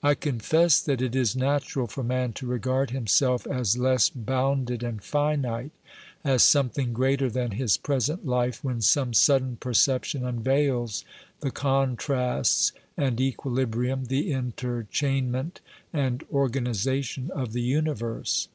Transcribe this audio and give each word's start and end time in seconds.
I 0.00 0.14
confess 0.14 0.78
that 0.80 1.02
it 1.02 1.16
is 1.16 1.34
natural 1.34 1.88
for 1.88 2.04
man 2.04 2.32
to 2.34 2.46
regard 2.46 2.90
himself 2.92 3.48
as 3.48 3.76
less 3.76 4.08
bounded 4.08 4.84
and 4.84 5.02
finite, 5.02 5.72
as 6.22 6.44
something 6.44 6.92
greater 6.92 7.28
than 7.28 7.50
his 7.50 7.76
present 7.76 8.24
life, 8.24 8.62
when 8.62 8.80
some 8.80 9.12
sudden 9.12 9.56
perception 9.56 10.24
unveils 10.24 11.04
the 11.40 11.50
contrasts 11.50 12.70
and 12.96 13.20
equilibrium, 13.20 14.04
the 14.04 14.30
interchainment 14.30 15.56
and 15.92 16.20
organi 16.30 16.68
sation 16.70 17.28
of 17.30 17.52
the 17.52 17.62
universe. 17.62 18.46